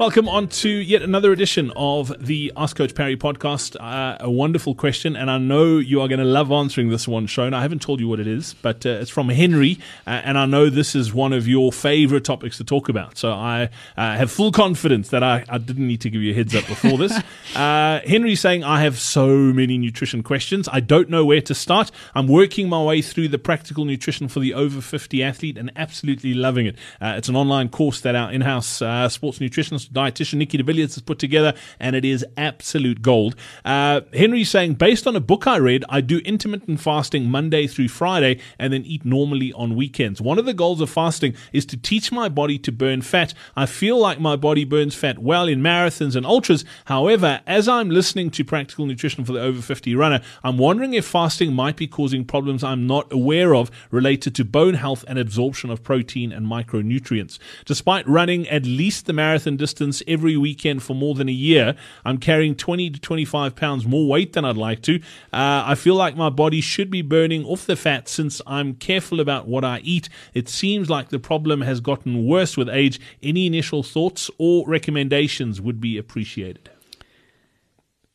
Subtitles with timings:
[0.00, 3.76] Welcome on to yet another edition of the Ask Coach Parry podcast.
[3.78, 7.26] Uh, a wonderful question, and I know you are going to love answering this one,
[7.26, 7.52] Shona.
[7.52, 10.46] I haven't told you what it is, but uh, it's from Henry, uh, and I
[10.46, 13.18] know this is one of your favorite topics to talk about.
[13.18, 16.34] So I uh, have full confidence that I, I, didn't need to give you a
[16.34, 17.12] heads up before this.
[17.54, 20.68] Uh, Henry's saying, I have so many nutrition questions.
[20.72, 21.90] I don't know where to start.
[22.14, 26.32] I'm working my way through the practical nutrition for the over 50 athlete and absolutely
[26.32, 26.76] loving it.
[27.00, 28.66] Uh, it's an online course that our in house
[29.12, 33.36] sports nutritionist dietitian Nikki de Villiers has put together, and it is absolute gold.
[33.64, 37.88] Uh, Henry's saying, based on a book I read, I do intermittent fasting Monday through
[37.88, 40.20] Friday and then eat normally on weekends.
[40.20, 43.34] One of the goals of fasting is to teach my body to burn fat.
[43.56, 46.64] I feel like my body burns fat well in marathons and ultras.
[46.86, 51.06] However, as I'm listening to practical nutrition for the over 50 runner, I'm wondering if
[51.06, 55.70] fasting might be causing problems I'm not aware of related to bone health and absorption
[55.70, 57.38] of protein and micronutrients.
[57.64, 61.74] Despite running at least the marathon distance, distance every weekend for more than a year.
[62.04, 64.96] I'm carrying 20 to 25 pounds more weight than I'd like to.
[65.32, 69.20] Uh, I feel like my body should be burning off the fat since I'm careful
[69.20, 70.08] about what I eat.
[70.34, 73.00] It seems like the problem has gotten worse with age.
[73.22, 76.70] Any initial thoughts or recommendations would be appreciated.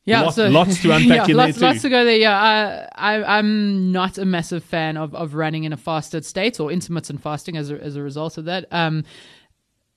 [0.03, 1.73] Yeah, Lot, so, lots to unpack yeah, in lots, there too.
[1.73, 2.17] lots to go there.
[2.17, 6.59] Yeah, I, I, am not a massive fan of, of running in a fasted state
[6.59, 8.67] or intermittent fasting as a, as a result of that.
[8.69, 9.03] Um,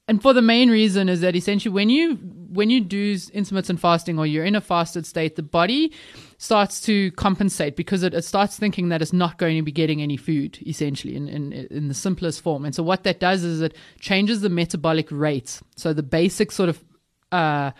[0.08, 2.16] and for the main reason is that essentially when you
[2.50, 5.92] when you do intermittent fasting or you're in a fasted state the body
[6.38, 10.00] starts to compensate because it, it starts thinking that it's not going to be getting
[10.00, 13.60] any food essentially in, in in the simplest form and so what that does is
[13.60, 16.82] it changes the metabolic rate so the basic sort of
[17.30, 17.70] uh,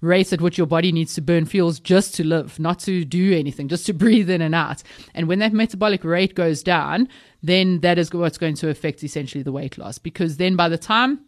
[0.00, 3.32] rate at which your body needs to burn fuels just to live, not to do
[3.32, 4.82] anything, just to breathe in and out.
[5.14, 7.08] And when that metabolic rate goes down,
[7.42, 9.98] then that is what's going to affect essentially the weight loss.
[9.98, 11.20] Because then by the time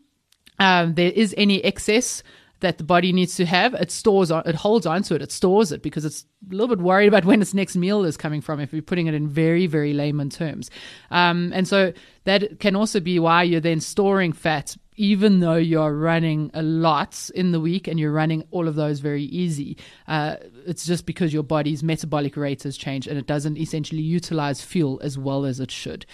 [0.58, 2.22] um, there is any excess
[2.60, 5.70] that the body needs to have, it stores on, it holds onto it, it stores
[5.70, 8.60] it because it's a little bit worried about when its next meal is coming from.
[8.60, 10.70] If you're putting it in very, very layman terms,
[11.10, 11.92] um, and so
[12.24, 17.30] that can also be why you're then storing fat, even though you're running a lot
[17.34, 19.76] in the week and you're running all of those very easy.
[20.08, 20.36] Uh,
[20.66, 25.00] it's just because your body's metabolic rate has changed and it doesn't essentially utilize fuel
[25.02, 26.04] as well as it should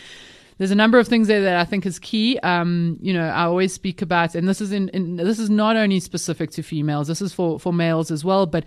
[0.58, 2.38] there's a number of things there that I think is key.
[2.40, 5.76] Um, you know, I always speak about, and this is in, in, this is not
[5.76, 7.08] only specific to females.
[7.08, 8.46] This is for for males as well.
[8.46, 8.66] But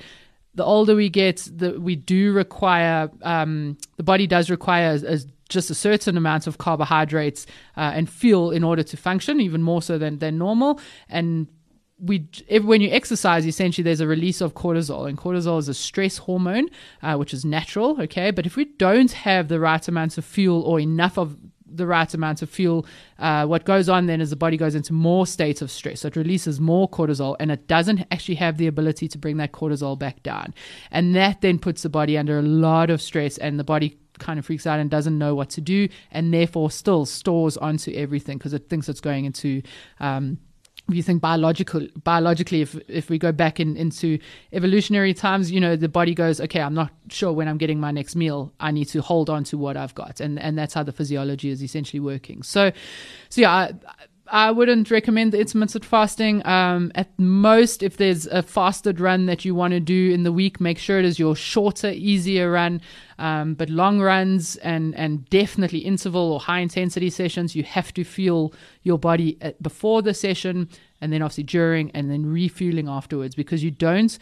[0.56, 5.70] the older we get, the we do require um, the body does require a, just
[5.70, 7.46] a certain amount of carbohydrates
[7.78, 10.80] uh, and fuel in order to function, even more so than than normal.
[11.08, 11.48] And
[12.00, 15.74] we if, when you exercise essentially there's a release of cortisol and cortisol is a
[15.74, 16.68] stress hormone
[17.02, 20.62] uh, which is natural okay but if we don't have the right amounts of fuel
[20.62, 21.36] or enough of
[21.78, 22.86] the right amount of fuel,
[23.20, 26.02] uh, what goes on then is the body goes into more states of stress.
[26.02, 29.52] So it releases more cortisol and it doesn't actually have the ability to bring that
[29.52, 30.54] cortisol back down.
[30.92, 34.40] And that then puts the body under a lot of stress and the body kind
[34.40, 38.38] of freaks out and doesn't know what to do and therefore still stores onto everything
[38.38, 39.62] because it thinks it's going into.
[40.00, 40.40] Um,
[40.90, 44.20] if you think biological, biologically, if if we go back in, into
[44.54, 47.92] evolutionary times, you know, the body goes, okay, I'm not sure when I'm getting my
[47.92, 48.54] next meal.
[48.60, 51.50] I need to hold on to what I've got, and and that's how the physiology
[51.50, 52.44] is essentially working.
[52.44, 52.72] So,
[53.30, 53.52] so yeah.
[53.52, 53.74] I,
[54.32, 56.46] I wouldn't recommend the intermittent fasting.
[56.46, 60.32] Um, at most, if there's a fasted run that you want to do in the
[60.32, 62.82] week, make sure it is your shorter, easier run.
[63.20, 68.04] Um, but long runs and and definitely interval or high intensity sessions, you have to
[68.04, 70.70] fuel your body at, before the session,
[71.02, 74.20] and then obviously during, and then refueling afterwards because you don't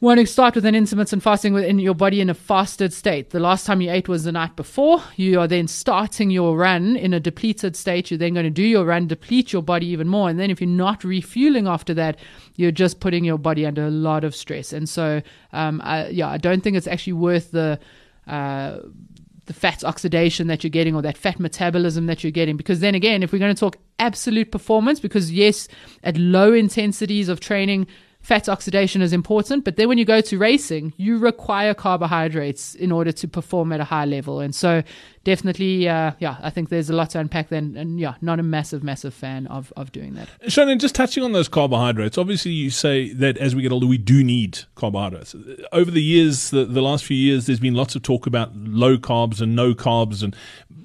[0.00, 3.30] want to start with an intermittent fasting within your body in a fasted state.
[3.30, 5.02] The last time you ate was the night before.
[5.16, 8.10] You are then starting your run in a depleted state.
[8.10, 10.30] You're then going to do your run, deplete your body even more.
[10.30, 12.18] And then if you're not refueling after that,
[12.54, 14.72] you're just putting your body under a lot of stress.
[14.72, 15.20] And so,
[15.52, 17.78] um, I, yeah, I don't think it's actually worth the.
[18.26, 18.80] Uh,
[19.46, 22.54] the fat oxidation that you're getting or that fat metabolism that you're getting.
[22.54, 25.68] Because then again, if we're going to talk absolute performance, because yes,
[26.04, 27.86] at low intensities of training,
[28.28, 29.64] fat oxidation is important.
[29.64, 33.80] But then when you go to racing, you require carbohydrates in order to perform at
[33.80, 34.40] a high level.
[34.40, 34.82] And so
[35.24, 37.74] definitely, uh, yeah, I think there's a lot to unpack then.
[37.74, 40.28] And yeah, not a massive, massive fan of, of doing that.
[40.46, 43.96] Shannon, just touching on those carbohydrates, obviously you say that as we get older, we
[43.96, 45.34] do need carbohydrates.
[45.72, 48.98] Over the years, the, the last few years, there's been lots of talk about low
[48.98, 50.22] carbs and no carbs.
[50.22, 50.36] and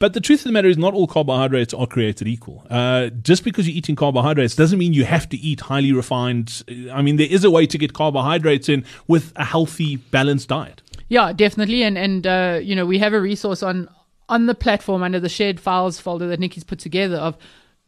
[0.04, 2.68] But the truth of the matter is, not all carbohydrates are created equal.
[2.70, 6.62] Uh, just because you're eating carbohydrates doesn't mean you have to eat highly refined.
[6.92, 10.82] I mean, there is a way to get carbohydrates in with a healthy, balanced diet.
[11.08, 11.84] Yeah, definitely.
[11.84, 13.88] And, and uh, you know, we have a resource on
[14.28, 17.38] on the platform under the shared files folder that Nikki's put together of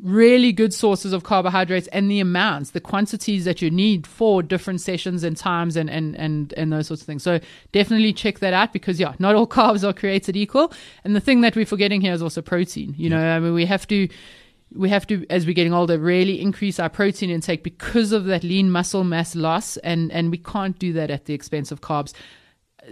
[0.02, 4.82] really good sources of carbohydrates and the amounts, the quantities that you need for different
[4.82, 7.24] sessions and times and, and, and, and those sorts of things.
[7.24, 7.40] So
[7.72, 10.74] definitely check that out because yeah, not all carbs are created equal.
[11.04, 12.94] And the thing that we're forgetting here is also protein.
[12.98, 14.10] You know, I mean, we have to,
[14.74, 18.44] we have to, as we're getting older, really increase our protein intake because of that
[18.44, 19.78] lean muscle mass loss.
[19.78, 22.14] And, and we can't do that at the expense of carbs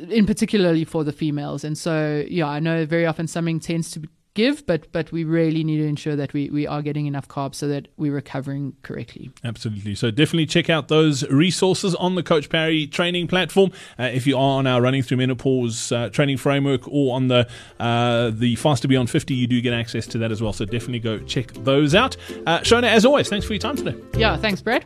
[0.09, 1.63] in particularly for the females.
[1.63, 5.63] And so, yeah, I know very often something tends to give, but but we really
[5.63, 9.31] need to ensure that we, we are getting enough carbs so that we're recovering correctly.
[9.43, 9.95] Absolutely.
[9.95, 13.71] So definitely check out those resources on the Coach Parry training platform.
[13.99, 17.47] Uh, if you are on our running through menopause uh, training framework or on the
[17.79, 20.53] uh, the faster beyond 50, you do get access to that as well.
[20.53, 22.15] So definitely go check those out.
[22.45, 23.95] Uh, Shona, as always, thanks for your time today.
[24.15, 24.85] Yeah, thanks, Brad.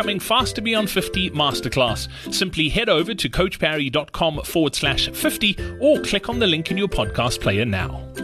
[0.01, 2.07] upcoming Faster Beyond 50 masterclass.
[2.33, 6.87] Simply head over to coachparry.com forward slash 50 or click on the link in your
[6.87, 8.20] podcast player now.